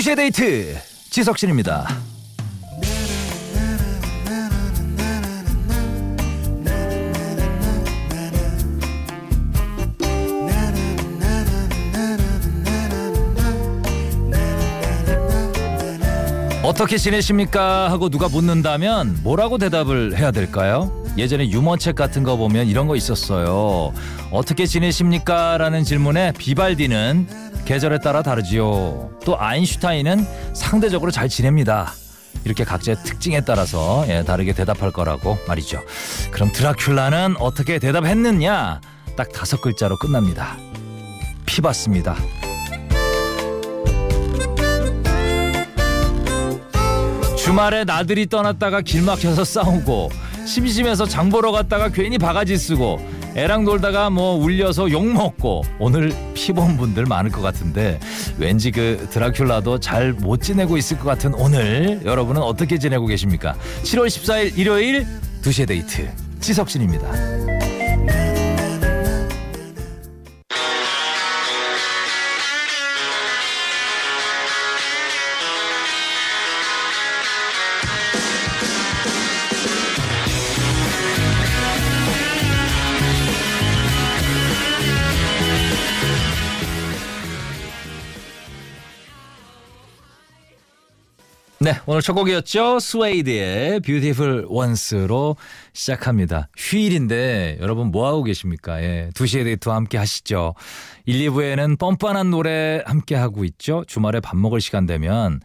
[0.00, 0.78] 2시의 데이트
[1.10, 1.86] 지석진입니다.
[16.62, 17.90] 어떻게 지내십니까?
[17.90, 21.04] 하고 누가 묻는다면 뭐라고 대답을 해야 될까요?
[21.18, 23.92] 예전에 유머책 같은 거 보면 이런 거 있었어요.
[24.30, 25.58] 어떻게 지내십니까?
[25.58, 29.10] 라는 질문에 비발디는 계절에 따라 다르지요.
[29.24, 31.92] 또 아인슈타인은 상대적으로 잘 지냅니다.
[32.44, 35.80] 이렇게 각자의 특징에 따라서 예, 다르게 대답할 거라고 말이죠.
[36.30, 38.80] 그럼 드라큘라는 어떻게 대답했느냐?
[39.16, 40.56] 딱 다섯 글자로 끝납니다.
[41.46, 42.16] 피봤습니다.
[47.36, 50.10] 주말에 나들이 떠났다가 길 막혀서 싸우고
[50.46, 53.00] 심심해서 장 보러 갔다가 괜히 바가지 쓰고
[53.36, 58.00] 애랑 놀다가 뭐 울려서 욕 먹고 오늘 피본 분들 많을 것 같은데
[58.38, 63.54] 왠지 그 드라큘라도 잘 못 지내고 있을 것 같은 오늘 여러분은 어떻게 지내고 계십니까?
[63.84, 65.06] 7월 14일 일요일
[65.42, 66.08] 2시에 데이트
[66.40, 67.59] 지석진입니다.
[91.70, 92.80] 네, 오늘 첫 곡이었죠.
[92.80, 95.36] 스웨이드의 Beautiful Once로
[95.72, 96.48] 시작합니다.
[96.56, 98.82] 휴일인데 여러분 뭐 하고 계십니까?
[98.82, 100.54] 예, 2시에 데이트와 함께 하시죠.
[101.06, 103.84] 1, 2부에는 뻔뻔한 노래 함께 하고 있죠.
[103.86, 105.38] 주말에 밥 먹을 시간 되면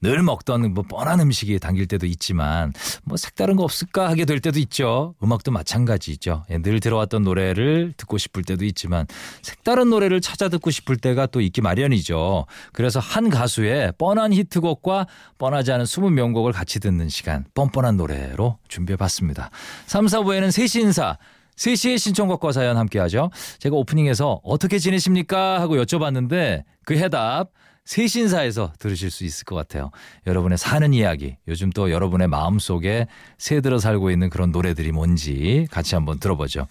[0.00, 2.72] 늘 먹던 뭐 뻔한 음식이 당길 때도 있지만
[3.04, 5.14] 뭐 색다른 거 없을까 하게 될 때도 있죠.
[5.22, 6.44] 음악도 마찬가지죠.
[6.50, 9.06] 예, 늘 들어왔던 노래를 듣고 싶을 때도 있지만
[9.42, 12.46] 색다른 노래를 찾아 듣고 싶을 때가 또 있기 마련이죠.
[12.72, 15.06] 그래서 한 가수의 뻔한 히트곡과
[15.38, 19.50] 뻔하지 않은 숨은 명곡을 같이 듣는 시간 뻔뻔한 노래로 준비해 봤습니다.
[19.86, 21.16] 3, 4부에는 새 인사
[21.56, 23.30] 3시에 신청곡과 사연 함께 하죠.
[23.58, 25.60] 제가 오프닝에서 어떻게 지내십니까?
[25.60, 27.50] 하고 여쭤봤는데 그 해답
[27.88, 29.90] 새신사에서 들으실 수 있을 것 같아요.
[30.26, 33.06] 여러분의 사는 이야기, 요즘 또 여러분의 마음속에
[33.38, 36.66] 새들어 살고 있는 그런 노래들이 뭔지 같이 한번 들어보죠.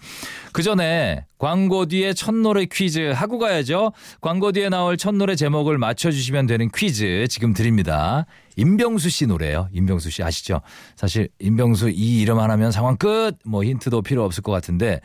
[0.52, 3.90] 그 전에 광고 뒤에 첫 노래 퀴즈 하고 가야죠.
[4.20, 8.24] 광고 뒤에 나올 첫 노래 제목을 맞춰주시면 되는 퀴즈 지금 드립니다.
[8.54, 9.70] 임병수 씨 노래예요.
[9.72, 10.60] 임병수 씨 아시죠?
[10.94, 13.32] 사실 임병수 이 이름 하나면 상황 끝.
[13.44, 15.00] 뭐 힌트도 필요 없을 것 같은데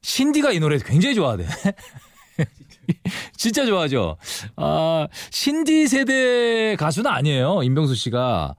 [0.00, 1.44] 신디가 이 노래 굉장히 좋아하대.
[3.36, 4.16] 진짜 좋아하죠.
[4.56, 7.62] 아, 신디 세대 가수는 아니에요.
[7.62, 8.54] 임병수 씨가.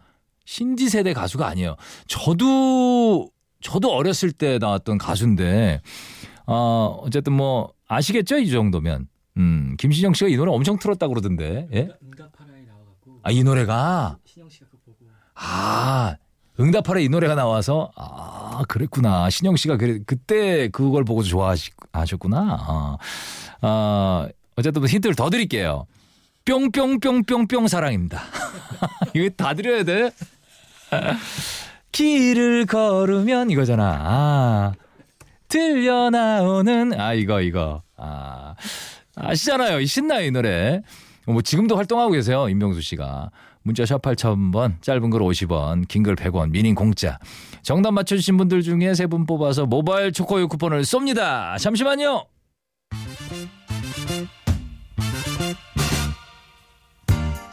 [0.45, 1.75] 신디 세대 가수가 아니에요.
[2.07, 3.29] 저도,
[3.61, 5.81] 저도 어렸을 때 나왔던 가수인데,
[6.47, 8.39] 어, 어쨌든 뭐, 아시겠죠?
[8.39, 9.07] 이 정도면.
[9.37, 11.67] 음, 김신영 씨가 이 노래 엄청 틀었다고 그러던데.
[11.73, 11.89] 예?
[12.03, 13.19] 응답하라에 나와갖고.
[13.23, 14.17] 아, 이 노래가?
[14.25, 15.05] 신영 씨가 그거 보고.
[15.35, 16.15] 아,
[16.59, 22.57] 응답하라 이 노래가 나와서 아 그랬구나 신영 씨가 그래, 그때 그걸 보고 좋아하셨구나.
[22.59, 22.97] 아,
[23.61, 25.85] 아 어쨌든 뭐 힌트를 더 드릴게요.
[26.45, 28.21] 뿅뿅뿅뿅뿅 사랑입니다.
[29.13, 30.11] 이거 다 드려야 돼.
[31.91, 33.83] 길을 걸으면 이거잖아.
[34.01, 34.73] 아,
[35.47, 38.55] 들려 나오는 아 이거 이거 아
[39.15, 39.83] 아시잖아요.
[39.85, 40.81] 신나요 이 노래.
[41.25, 43.29] 뭐 지금도 활동하고 계세요 임병수 씨가.
[43.61, 47.19] 문자 샵 8000번, 짧은 글 50원, 긴 글 100원, 미닌 공짜.
[47.61, 51.57] 정답 맞춰주신 분들 중에 세 분 뽑아서 모바일 초코유 쿠폰을 쏩니다.
[51.59, 52.25] 잠시만요.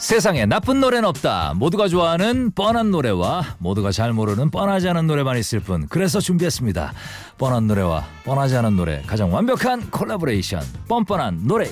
[0.06, 1.54] 세상에 나쁜 노래는 없다.
[1.56, 5.88] 모두가 좋아하는 뻔한 노래와 모두가 잘 모르는 뻔하지 않은 노래만 있을 뿐.
[5.88, 6.92] 그래서 준비했습니다.
[7.38, 10.62] 뻔한 노래와 뻔하지 않은 노래 가장 완벽한 콜라보레이션.
[10.86, 11.68] 뻔뻔한 노래.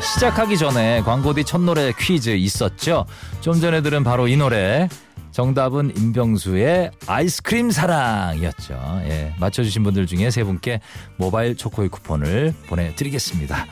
[0.00, 3.06] 시작하기 전에 광고 뒤 첫 노래 퀴즈 있었죠?
[3.40, 4.88] 좀 전에 들은 바로 이 노래.
[5.36, 9.02] 정답은 임병수의 아이스크림 사랑이었죠.
[9.04, 10.80] 예, 맞춰주신 분들 중에 세 분께
[11.18, 13.66] 모바일 초코이 쿠폰을 보내드리겠습니다.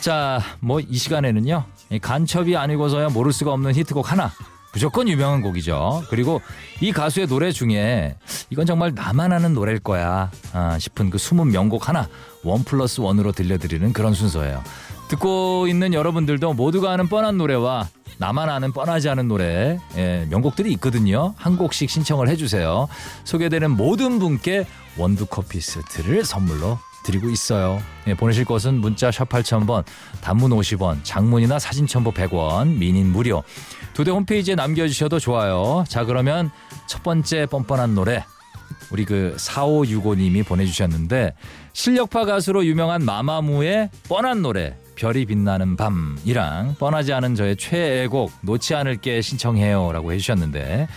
[0.00, 1.64] 자, 뭐 이 시간에는요.
[2.00, 4.30] 간첩이 아니고서야 모를 수가 없는 히트곡 하나.
[4.72, 6.04] 무조건 유명한 곡이죠.
[6.10, 6.40] 그리고
[6.80, 8.16] 이 가수의 노래 중에
[8.50, 12.08] 이건 정말 나만 아는 노래일 거야 아, 싶은 그 숨은 명곡 하나
[12.44, 14.62] 원 플러스 원으로 들려드리는 그런 순서예요.
[15.08, 21.34] 듣고 있는 여러분들도 모두가 아는 뻔한 노래와 나만 아는 뻔하지 않은 노래 예, 명곡들이 있거든요.
[21.36, 22.88] 한 곡씩 신청을 해주세요.
[23.24, 24.66] 소개되는 모든 분께
[24.96, 27.82] 원두 커피 세트를 선물로 드리고 있어요.
[28.06, 29.84] 예, 보내실 것은 문자 샵 8000번,
[30.22, 33.42] 단문 50원, 장문이나 사진 첨부 100원, 미닌 무료.
[33.92, 35.84] 두 대 홈페이지에 남겨주셔도 좋아요.
[35.88, 36.50] 자 그러면
[36.86, 38.24] 첫 번째 뻔뻔한 노래
[38.90, 41.34] 우리 그 4565님이 보내주셨는데
[41.72, 49.20] 실력파 가수로 유명한 마마무의 뻔한 노래 별이 빛나는 밤이랑 뻔하지 않은 저의 최애곡 놓지 않을게
[49.20, 50.88] 신청해요라고 해주셨는데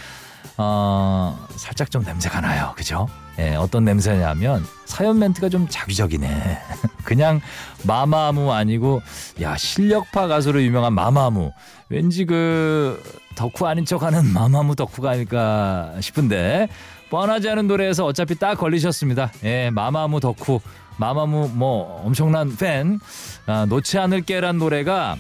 [0.58, 2.74] 어, 살짝 좀 냄새가 나요.
[2.76, 3.08] 그죠?
[3.40, 6.60] 예, 어떤 냄새냐면 사연 멘트가 좀 자기적이네.
[7.04, 7.40] 그냥
[7.84, 9.02] 마마무 아니고
[9.42, 11.52] 야 실력파 가수로 유명한 마마무.
[11.90, 13.02] 왠지 그
[13.36, 16.68] 덕후 아닌 척하는 마마무 덕후가 아닐까 싶은데
[17.12, 19.32] 뻔하지 않은 노래에서 어차피 딱 걸리셨습니다.
[19.44, 20.60] 예, 마마무 덕후.
[20.98, 23.00] 마마무 뭐 엄청난 팬
[23.46, 25.18] 아, 놓지 않을게란 노래가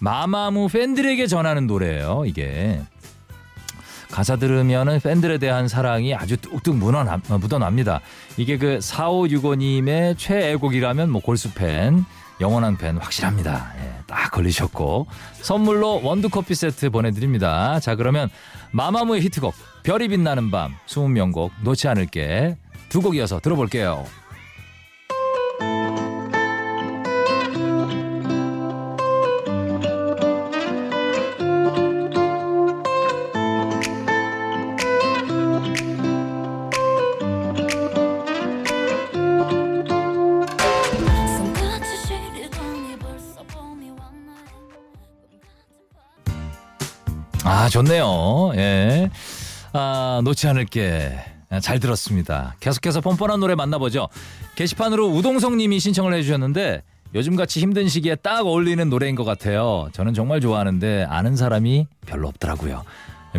[0.00, 2.24] 마마무 팬들에게 전하는 노래예요.
[2.26, 2.80] 이게
[4.10, 8.00] 가사 들으면은 팬들에 대한 사랑이 아주 뚝뚝 묻어나, 묻어납니다.
[8.36, 12.04] 이게 그 4565님의 최애곡이라면 뭐 골수 팬,
[12.40, 13.72] 영원한 팬 확실합니다.
[13.78, 15.06] 예, 딱 걸리셨고
[15.40, 17.80] 선물로 원두커피 세트 보내드립니다.
[17.80, 18.28] 자 그러면
[18.72, 19.54] 마마무의 히트곡
[19.84, 22.56] 별이 빛나는 밤 20명곡 놓지 않을게
[22.88, 24.04] 두 곡 이어서 들어볼게요.
[47.72, 48.52] 아, 좋네요.
[48.56, 49.10] 예.
[49.72, 51.18] 아, 놓지 않을게.
[51.48, 52.54] 아, 잘 들었습니다.
[52.60, 54.08] 계속해서 뻔뻔한 노래 만나보죠.
[54.56, 56.82] 게시판으로 우동성 님이 신청을 해주셨는데
[57.14, 59.88] 요즘같이 힘든 시기에 딱 어울리는 노래인 것 같아요.
[59.92, 62.84] 저는 정말 좋아하는데 아는 사람이 별로 없더라고요.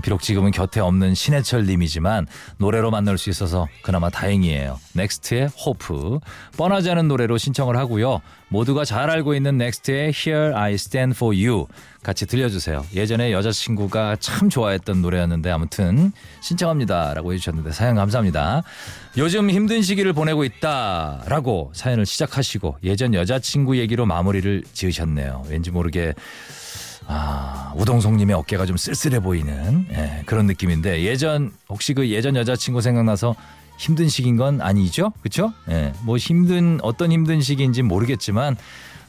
[0.02, 4.80] 비록 지금은 곁에 없는 신해철 님이지만 노래로 만날 수 있어서 그나마 다행이에요.
[4.94, 6.20] 넥스트의 Hope
[6.58, 8.22] 뻔하지 않은 노래로 신청을 하고요.
[8.50, 11.68] 모두가 잘 알고 있는 넥스트의 Here I Stand For You
[12.04, 12.86] 같이 들려주세요.
[12.94, 16.12] 예전에 여자친구가 참 좋아했던 노래였는데 아무튼
[16.42, 18.64] 신청합니다 라고 해주셨는데 사연 감사합니다.
[19.18, 25.46] 요즘 힘든 시기를 보내고 있다 라고 사연을 시작하시고 예전 여자친구 얘기로 마무리를 지으셨네요.
[25.50, 26.14] 왠지 모르게
[27.08, 33.36] 아, 우동성님의 어깨가 좀 쓸쓸해 보이는 예, 그런 느낌인데 예전 혹시 그 예전 여자친구 생각나서
[33.78, 35.52] 힘든 시기인 건 아니죠, 그렇죠?
[35.70, 38.56] 예, 뭐 힘든 어떤 힘든 시기인지 모르겠지만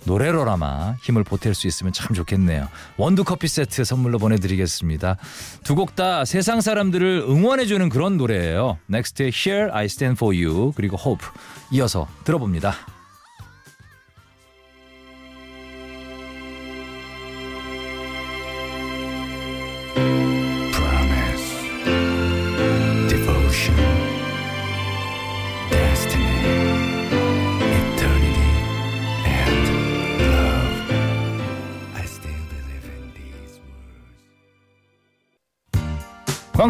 [0.06, 2.68] 노래로라마 힘을 보탤 수 있으면 참 좋겠네요.
[2.98, 5.16] 원두 커피 세트 선물로 보내드리겠습니다.
[5.62, 8.76] 두 곡 다 세상 사람들을 응원해주는 그런 노래예요.
[8.86, 11.26] 넥스트의 Here I Stand For You 그리고 Hope
[11.70, 12.74] 이어서 들어봅니다.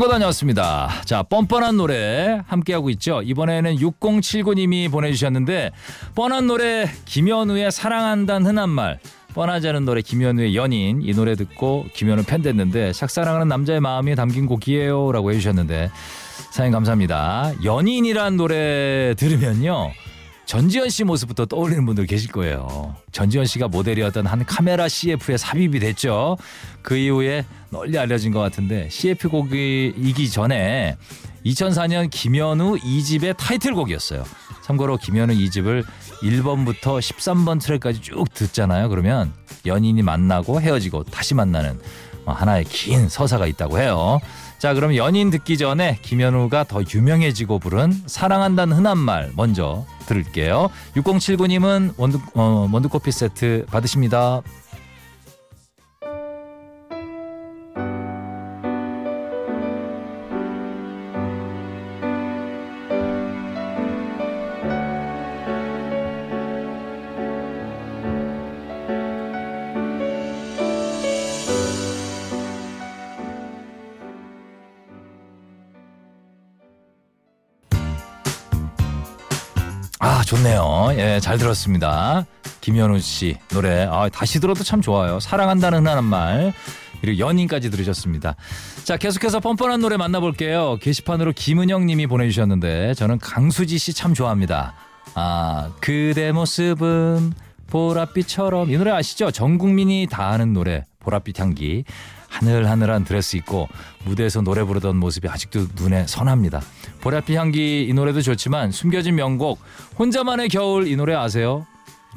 [0.04, 0.90] 광고 다녀왔습니다.
[1.06, 3.22] 자, 뻔뻔한 노래 함께하고 있죠.
[3.22, 5.70] 이번에는 6079님이 보내주셨는데,
[6.14, 8.98] 뻔한 노래, 김현우의 사랑한다는 흔한 말.
[9.32, 14.46] 뻔하지 않은 노래 김현우의 연인 이 노래 듣고 김현우 팬 됐는데 샥사랑하는 남자의 마음이 담긴
[14.46, 15.90] 곡이에요 라고 해주셨는데
[16.52, 19.90] 사연 감사합니다 연인이란 노래 들으면요
[20.46, 26.36] 전지현 씨 모습부터 떠올리는 분들 계실 거예요 전지현 씨가 모델이었던 한 카메라 CF에 삽입이 됐죠
[26.82, 30.96] 그 이후에 널리 알려진 것 같은데 CF 곡이기 전에
[31.46, 34.24] 2004년 김현우 2집의 타이틀곡이었어요
[34.64, 35.84] 참고로 김현우 2집을
[36.22, 38.88] 1번부터 13번 트랙까지 쭉 듣잖아요.
[38.88, 39.32] 그러면
[39.66, 41.78] 연인이 만나고 헤어지고 다시 만나는
[42.24, 44.20] 뭐 하나의 긴 서사가 있다고 해요.
[44.58, 50.70] 자, 그럼 연인 듣기 전에 김현우가 더 유명해지고 부른 사랑한다는 흔한 말 먼저 들을게요.
[50.96, 54.42] 6079님은 원두, 어, 원두커피 세트 받으십니다.
[80.64, 80.94] 좋네요.
[80.98, 82.26] 예, 잘 들었습니다.
[82.60, 83.86] 김현우 씨 노래.
[83.90, 85.20] 아, 다시 들어도 참 좋아요.
[85.20, 86.52] 사랑한다는 흔한 말.
[87.00, 88.34] 그리고 연인까지 들으셨습니다.
[88.84, 90.78] 자, 계속해서 뻔뻔한 노래 만나볼게요.
[90.80, 94.74] 게시판으로 김은영 님이 보내주셨는데, 저는 강수지 씨 참 좋아합니다.
[95.14, 97.34] 아, 그대 모습은
[97.70, 98.70] 보랏빛처럼.
[98.70, 99.30] 이 노래 아시죠?
[99.30, 100.84] 전 국민이 다 아는 노래.
[101.04, 101.84] 보랏빛 향기.
[102.34, 103.68] 하늘하늘한 드레스 입고
[104.04, 106.60] 무대에서 노래 부르던 모습이 아직도 눈에 선합니다.
[107.00, 109.60] 보랏빛 향기 이 노래도 좋지만 숨겨진 명곡
[109.98, 111.66] 혼자만의 겨울 이 노래 아세요?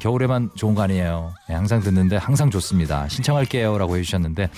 [0.00, 1.32] 겨울에만 좋은 거 아니에요.
[1.48, 3.08] 네, 항상 듣는데 항상 좋습니다.
[3.08, 4.50] 신청할게요 라고 해주셨는데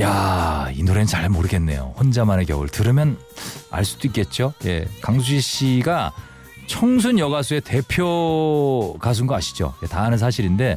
[0.00, 1.94] 야, 이 노래는 잘 모르겠네요.
[1.98, 3.18] 혼자만의 겨울 들으면
[3.70, 4.52] 알 수도 있겠죠.
[4.66, 6.12] 예, 강수지 씨가
[6.66, 9.74] 청순 여가수의 대표 가수인 거 아시죠?
[9.82, 10.76] 예, 다 아는 사실인데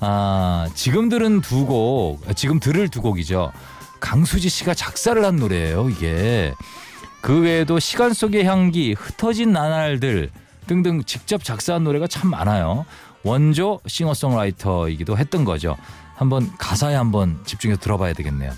[0.00, 3.52] 아, 지금 들은 두 곡, 지금 들을 두 곡이죠.
[4.00, 6.54] 강수지 씨가 작사를 한 노래예요, 이게.
[7.20, 10.30] 그 외에도 시간 속의 향기, 흩어진 나날들
[10.66, 12.84] 등등 직접 작사한 노래가 참 많아요.
[13.22, 15.76] 원조 싱어송라이터이기도 했던 거죠.
[16.14, 18.52] 한번 가사에 한번 집중해서 들어봐야 되겠네요.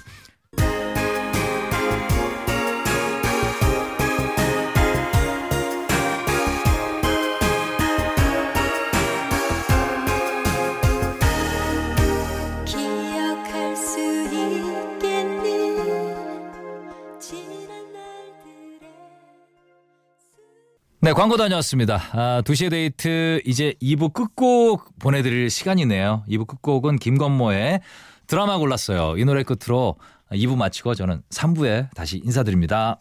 [21.08, 22.02] 네, 광고 다녀왔습니다.
[22.12, 26.24] 아, 2시의 데이트 이제 2부 끝곡 보내드릴 시간이네요.
[26.28, 27.80] 2부 끝곡은 김건모의
[28.26, 29.16] 드라마 골랐어요.
[29.16, 29.96] 이 노래 끝으로
[30.30, 32.98] 2부 마치고 저는 3부에 다시 인사드립니다.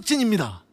[0.00, 0.64] 있다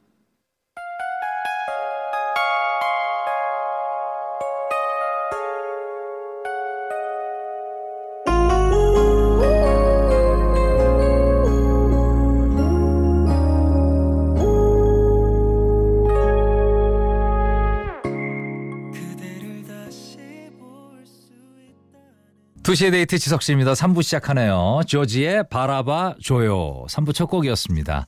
[22.66, 23.74] 2시의 데이트 지석씨입니다.
[23.74, 24.82] 3부 시작하네요.
[24.88, 26.84] 조지의 바라봐 줘요.
[26.90, 28.08] 3부 첫 곡이었습니다.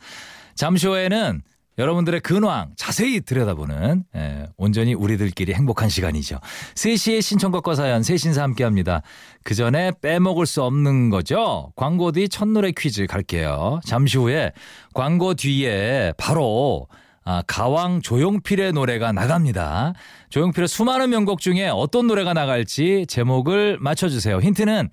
[0.57, 1.41] 잠시 후에는
[1.77, 6.39] 여러분들의 근황 자세히 들여다보는 예, 온전히 우리들끼리 행복한 시간이죠.
[6.73, 9.03] 3시에 신청곡과 사연 세신사 함께합니다.
[9.43, 11.71] 그 전에 빼먹을 수 없는 거죠.
[11.75, 13.79] 광고 뒤 첫 노래 퀴즈 갈게요.
[13.85, 14.53] 잠시 후에
[14.95, 16.87] 광고 뒤에 바로
[17.23, 19.93] 아, 가왕 조용필의 노래가 나갑니다.
[20.29, 24.39] 조용필의 수많은 명곡 중에 어떤 노래가 나갈지 제목을 맞춰주세요.
[24.39, 24.89] 힌트는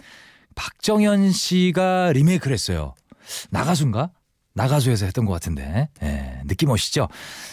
[0.55, 2.95] 박정현 씨가 리메이크를 했어요.
[3.51, 4.11] 나가수인가?
[4.65, 7.09] 나가수에서 했던 것 같은데 예, 느낌 오시죠?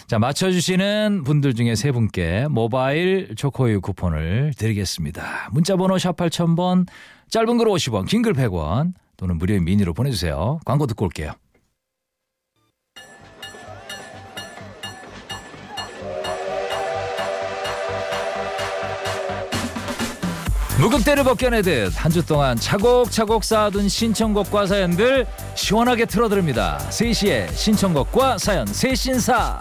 [0.07, 5.49] 자 맞춰주시는 분들 중에 세 분께 모바일 초코우유 쿠폰을 드리겠습니다.
[5.51, 6.87] 문자번호 샵 8000번
[7.29, 10.59] 짧은 글 50원 긴 글 100원 또는 무료인 미니로 보내주세요.
[10.65, 11.31] 광고 듣고 올게요.
[20.81, 26.79] 무극대를 벗겨내듯 한 주 동안 차곡차곡 쌓아둔 신청곡과 사연들 시원하게 틀어드립니다.
[26.89, 29.59] 3시에 신청곡과 사연 세신사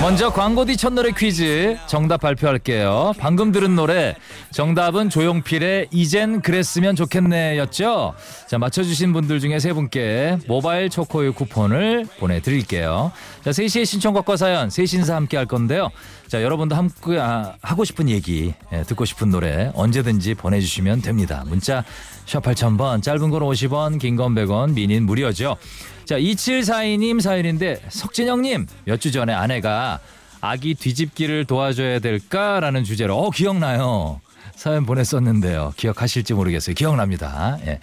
[0.00, 3.12] 먼저 광고 뒤 첫 노래 퀴즈 정답 발표할게요.
[3.18, 4.16] 방금 들은 노래
[4.52, 8.14] 정답은 조용필의 이젠 그랬으면 좋겠네였죠.
[8.48, 13.12] 자 맞춰주신 분들 중에 세 분께 모바일 초코우유 쿠폰을 보내드릴게요.
[13.44, 15.90] 자 3시에 신청곡과 사연 세신사 함께 할 건데요.
[16.26, 21.44] 자 여러분도 함께 아, 하고 싶은 얘기 예, 듣고 싶은 노래 언제든지 보내주시면 됩니다.
[21.46, 21.84] 문자
[22.26, 25.56] 샵 8000번 짧은 건 50원 긴 건 100원 미닌 무료죠.
[26.04, 30.00] 자 2742님 사연인데 석진영님 몇 주 전에 아내가
[30.40, 34.20] 아기 뒤집기를 도와줘야 될까라는 주제로 어 기억나요.
[34.60, 35.72] 사연 보냈었는데요.
[35.78, 36.74] 기억하실지 모르겠어요.
[36.74, 37.56] 기억납니다.
[37.64, 37.80] 예.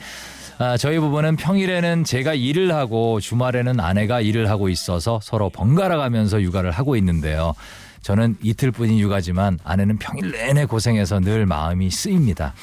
[0.59, 6.39] 아, 저희 부부는 평일에는 제가 일을 하고 주말에는 아내가 일을 하고 있어서 서로 번갈아 가면서
[6.39, 7.55] 육아를 하고 있는데요.
[8.03, 12.53] 저는 이틀뿐인 육아지만 아내는 평일 내내 고생해서 늘 마음이 쓰입니다.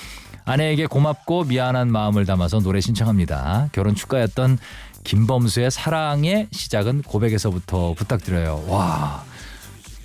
[0.44, 3.70] 아내에게 고맙고 미안한 마음을 담아서 노래 신청합니다.
[3.72, 4.58] 결혼 축가였던
[5.02, 8.64] 김범수의 사랑의 시작은 고백에서부터 부탁드려요.
[8.68, 9.24] 와,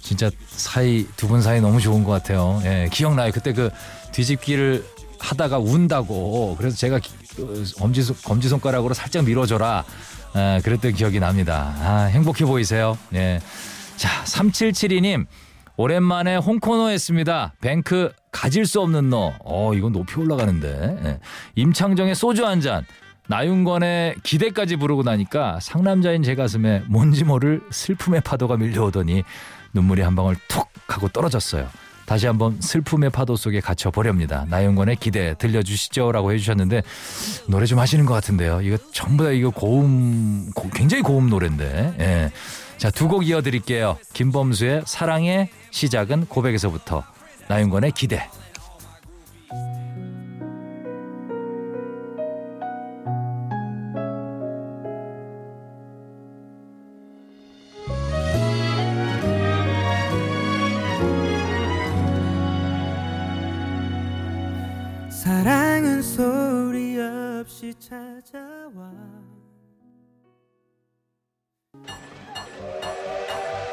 [0.10, 2.60] 진짜 사이 두 분 사이 너무 좋은 것 같아요.
[2.66, 3.32] 예, 기억나요.
[3.32, 3.70] 그때 그
[4.12, 4.84] 뒤집기를
[5.20, 7.46] 하다가 운다고 그래서 제가 기- 어,
[7.80, 9.84] 엄지 검지 손가락으로 살짝 밀어줘라.
[10.36, 11.76] 예, 그랬던 기억이 납니다.
[11.78, 12.98] 아, 행복해 보이세요.
[13.14, 13.40] 예.
[13.98, 15.28] 자, 3772님.
[15.78, 17.54] 오랜만에 홍코너 했습니다.
[17.62, 19.34] 뱅크 가질 수 없는 너.
[19.46, 20.98] 어, 이건 높이 올라가는데.
[21.06, 21.20] 예.
[21.54, 22.84] 임창정의 소주 한 잔.
[23.28, 29.24] 나윤건의 기대까지 부르고 나니까 상남자인 제 가슴에 뭔지 모를 슬픔의 파도가 밀려오더니
[29.74, 31.68] 눈물이 한 방울 툭 하고 떨어졌어요.
[32.06, 34.46] 다시 한번 슬픔의 파도 속에 갇혀 버렵니다.
[34.50, 36.82] 나영권의 기대 들려주시죠라고 해주셨는데
[37.48, 38.62] 노래 좀 하시는 것 같은데요.
[38.62, 41.96] 이거 전부 다 이거 고음 고- 굉장히 고음 노래인데.
[42.00, 42.32] 예.
[42.78, 43.98] 자두 곡 이어드릴게요.
[44.14, 47.04] 김범수의 사랑의 시작은 고백에서부터
[47.48, 48.28] 나영권의 기대.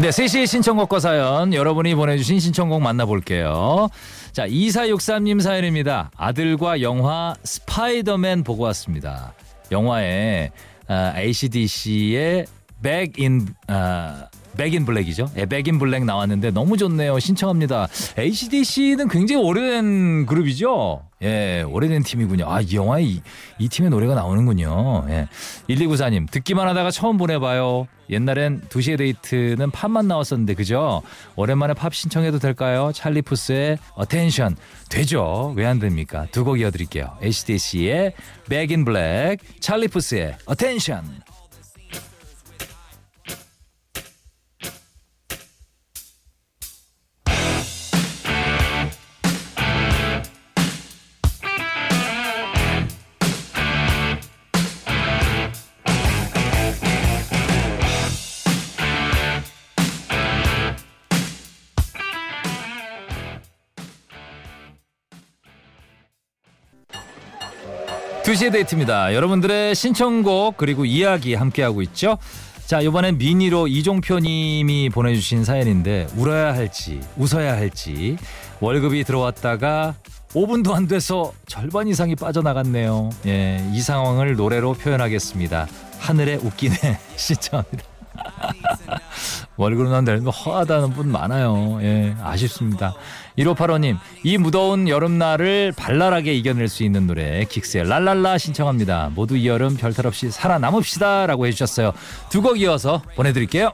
[0.06, 3.88] 네, 3시의 신청곡과 사연 여러분이 보내주신 신청곡 만나볼게요.
[4.30, 6.12] 자, 2463님 사연입니다.
[6.16, 9.34] 아들과 영화 스파이더맨 보고 왔습니다.
[9.72, 10.52] 영화에
[10.86, 12.46] 아, ACDC의
[12.80, 15.28] Back in 아, Back in Black이죠.
[15.36, 17.18] 예, Back in Black 나왔는데 너무 좋네요.
[17.18, 17.88] 신청합니다.
[18.18, 21.02] ACDC는 굉장히 오래된 그룹이죠.
[21.22, 22.50] 예, 오래된 팀이군요.
[22.50, 23.22] 아, 이 영화에 이,
[23.58, 25.06] 이 팀의 노래가 나오는군요.
[25.08, 25.28] 예.
[25.68, 27.86] 1294님, 듣기만 하다가 처음 보내봐요.
[28.10, 31.02] 옛날엔 2시의 데이트는 팝만 나왔었는데, 그죠?
[31.36, 32.90] 오랜만에 팝 신청해도 될까요?
[32.94, 34.56] 찰리푸스의 Attention.
[34.90, 35.54] 되죠?
[35.56, 36.26] 왜 안 됩니까?
[36.30, 37.16] 두 곡 이어드릴게요.
[37.22, 38.12] ACDC의
[38.48, 41.02] Back 찰리푸스의 Attention.
[68.36, 69.14] 2시의 데이트입니다.
[69.14, 72.18] 여러분들의 신청곡 그리고 이야기 함께하고 있죠.
[72.66, 78.16] 자, 이번엔 미니로 이종표 님이 보내주신 사연인데 울어야 할지 웃어야 할지
[78.60, 79.94] 월급이 들어왔다가
[80.34, 83.10] 5분도 안 돼서 절반 이상이 빠져나갔네요.
[83.26, 85.66] 예, 이 상황을 노래로 표현하겠습니다.
[85.98, 86.76] 하늘에 웃기네
[87.16, 87.84] 신청합니다.
[89.56, 91.78] 월급은 안 되는데 허하다는 분 많아요.
[91.82, 92.94] 예, 아쉽습니다.
[93.38, 99.10] 1585님, 이 무더운 여름날을 발랄하게 이겨낼 수 있는 노래, 긱스의 랄랄라 신청합니다.
[99.14, 101.26] 모두 이 여름 별탈 없이 살아남읍시다.
[101.26, 101.92] 라고 해주셨어요.
[102.30, 103.72] 두 곡 이어서 보내드릴게요.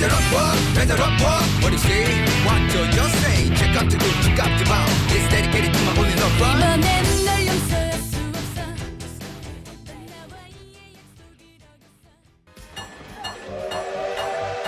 [0.00, 0.56] It up, what?
[0.76, 1.72] Raise it up, what?
[1.72, 2.04] You say?
[2.46, 3.36] What do you say?
[3.58, 4.90] Check out the good, check out the bound.
[5.10, 6.34] It's dedicated to my only love?
[6.38, 6.80] 이번엔
[7.24, 8.62] 널 용서할 수 없어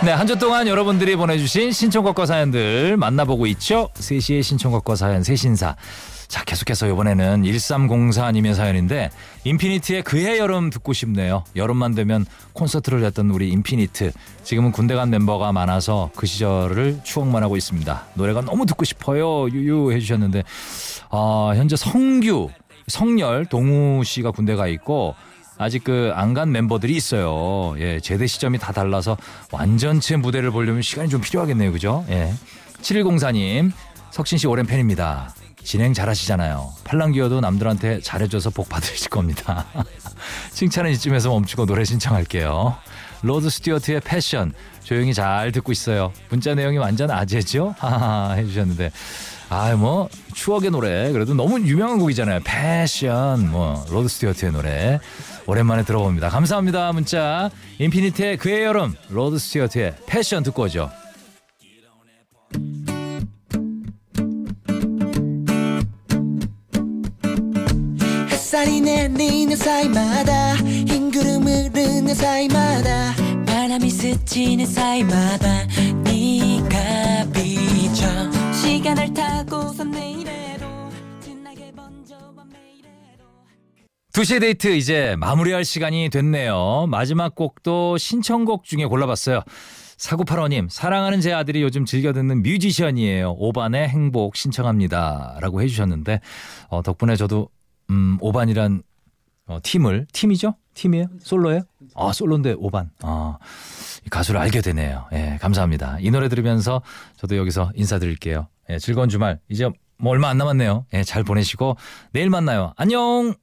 [0.04, 3.90] 네, 한 주 동안 여러분들이 보내주신 신청곡과 사연들 만나보고 있죠.
[3.94, 5.76] 3시의 신청곡과 사연 세신사.
[6.30, 9.10] 자, 계속해서 이번에는 1304님의 사연인데
[9.42, 11.42] 인피니트의 그해 여름 듣고 싶네요.
[11.56, 14.12] 여름만 되면 콘서트를 했던 우리 인피니트.
[14.44, 18.06] 지금은 군대 간 멤버가 많아서 그 시절을 추억만 하고 있습니다.
[18.14, 19.48] 노래가 너무 듣고 싶어요.
[19.48, 20.44] 유유 해주셨는데
[21.10, 22.50] 아, 현재 성규,
[22.86, 25.16] 성열, 동우 씨가 군대 가 있고
[25.58, 27.74] 아직 그 안 간 멤버들이 있어요.
[27.80, 29.16] 예, 제대 시점이 다 달라서
[29.50, 31.72] 완전체 무대를 보려면 시간이 좀 필요하겠네요.
[31.72, 32.04] 그죠?
[32.08, 32.32] 예.
[32.82, 33.72] 7104님,
[34.12, 35.34] 석신 씨 오랜 팬입니다.
[35.62, 36.72] 진행 잘하시잖아요.
[36.84, 39.66] 팔랑귀여도 남들한테 잘해줘서 복 받으실 겁니다.
[40.52, 42.76] 칭찬은 이쯤에서 멈추고 노래 신청할게요.
[43.22, 44.52] 로드 스튜어트의 Passion
[44.82, 46.12] 조용히 잘 듣고 있어요.
[46.30, 47.74] 문자 내용이 완전 아재죠?
[47.78, 48.90] 하하 해주셨는데
[49.50, 52.40] 아 뭐 추억의 노래 그래도 너무 유명한 곡이잖아요.
[52.44, 55.00] Passion 뭐 로드 스튜어트의 노래
[55.46, 56.28] 오랜만에 들어봅니다.
[56.28, 60.90] 감사합니다 문자 인피니트의 그 해 여름 로드 스튜어트의 Passion 듣고 오죠.
[68.50, 73.14] 햇살이 내리는 사이마다 흰 구름 흐르는 사이마다
[73.46, 75.68] 바람이 스치는 사이마다
[76.02, 78.08] 네가 비쳐
[78.52, 80.66] 시간을 타고선 내일에도
[81.20, 83.24] 진하게 번져와 매일에도
[84.14, 86.88] 2시의 데이트 이제 마무리할 시간이 됐네요.
[86.88, 89.44] 마지막 곡도 신청곡 중에 골라봤어요.
[89.96, 93.36] 4985님, 사랑하는 제 아들이 요즘 즐겨 듣는 뮤지션이에요.
[93.38, 95.36] 오반의 행복 신청합니다.
[95.40, 96.20] 라고 해주셨는데,
[96.68, 97.50] 어, 덕분에 저도,
[97.90, 98.82] 음, 오반이란,
[99.46, 100.54] 어, 팀을, 팀이죠?
[100.74, 101.06] 팀이에요?
[101.20, 101.62] 솔로예요?
[101.96, 102.90] 아, 솔로인데 오반.
[103.02, 103.36] 아,
[104.06, 105.06] 이 가수를 알게 되네요.
[105.12, 105.98] 예, 감사합니다.
[106.00, 106.82] 이 노래 들으면서
[107.16, 108.46] 저도 여기서 인사드릴게요.
[108.70, 109.40] 예, 즐거운 주말.
[109.48, 110.86] 이제 뭐 얼마 안 남았네요.
[110.94, 111.76] 예, 잘 보내시고,
[112.12, 112.72] 내일 만나요.
[112.76, 113.34] 안녕!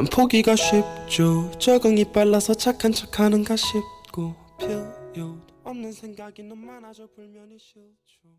[0.00, 1.50] 난 포기가 쉽죠.
[1.58, 8.30] 적응이 빨라서 착한 척하는가 싶고 필요도 없는 생각이 너무 많아져 불면이 싫죠